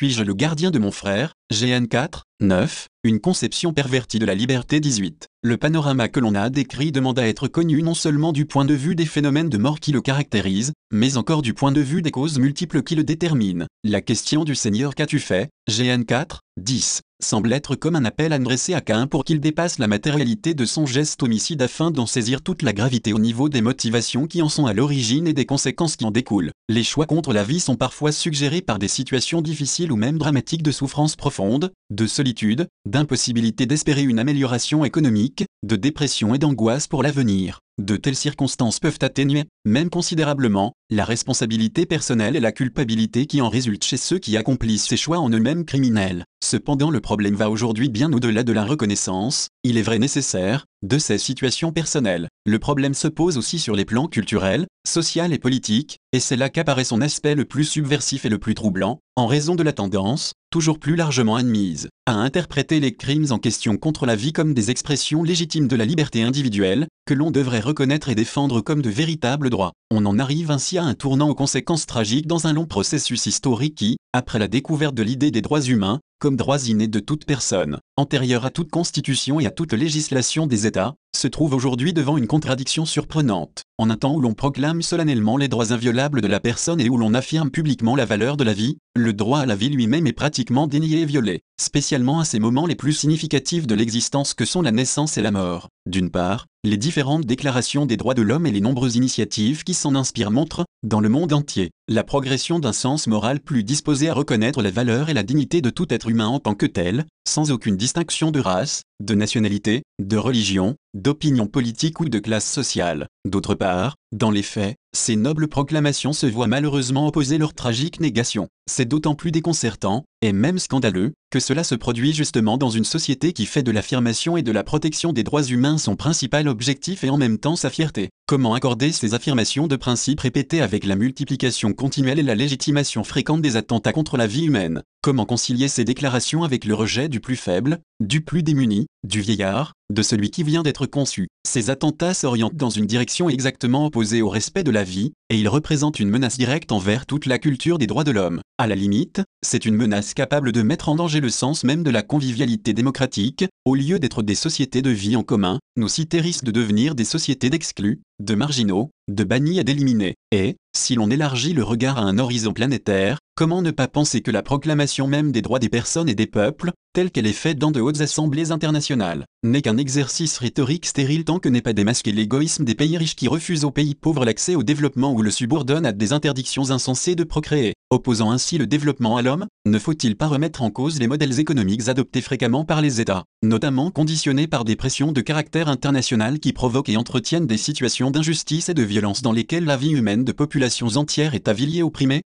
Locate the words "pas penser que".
163.70-164.30